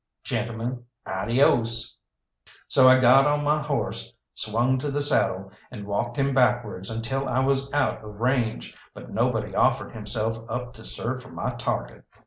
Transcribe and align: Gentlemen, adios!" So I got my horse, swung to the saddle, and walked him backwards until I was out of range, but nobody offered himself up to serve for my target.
Gentlemen, 0.23 0.85
adios!" 1.05 1.95
So 2.67 2.89
I 2.89 2.97
got 2.97 3.43
my 3.43 3.61
horse, 3.61 4.11
swung 4.33 4.79
to 4.79 4.89
the 4.89 5.03
saddle, 5.03 5.51
and 5.69 5.85
walked 5.85 6.17
him 6.17 6.33
backwards 6.33 6.89
until 6.89 7.29
I 7.29 7.39
was 7.41 7.71
out 7.71 8.03
of 8.03 8.19
range, 8.19 8.75
but 8.95 9.11
nobody 9.11 9.53
offered 9.53 9.91
himself 9.91 10.43
up 10.49 10.73
to 10.73 10.83
serve 10.85 11.21
for 11.21 11.29
my 11.29 11.51
target. 11.53 12.03